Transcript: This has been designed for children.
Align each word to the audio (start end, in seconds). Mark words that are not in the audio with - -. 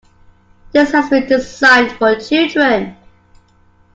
This 0.71 0.93
has 0.93 1.11
been 1.11 1.27
designed 1.27 1.91
for 1.91 2.15
children. 2.19 2.97